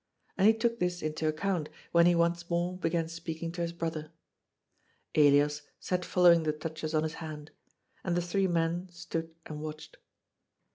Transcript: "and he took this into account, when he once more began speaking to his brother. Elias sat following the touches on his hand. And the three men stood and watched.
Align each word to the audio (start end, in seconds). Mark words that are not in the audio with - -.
"and 0.39 0.47
he 0.47 0.53
took 0.55 0.79
this 0.79 1.03
into 1.03 1.27
account, 1.27 1.69
when 1.91 2.07
he 2.07 2.15
once 2.15 2.49
more 2.49 2.75
began 2.75 3.07
speaking 3.07 3.51
to 3.51 3.61
his 3.61 3.71
brother. 3.71 4.11
Elias 5.13 5.61
sat 5.79 6.03
following 6.03 6.41
the 6.41 6.51
touches 6.53 6.95
on 6.95 7.03
his 7.03 7.13
hand. 7.21 7.51
And 8.03 8.17
the 8.17 8.21
three 8.23 8.47
men 8.47 8.89
stood 8.89 9.35
and 9.45 9.61
watched. 9.61 9.97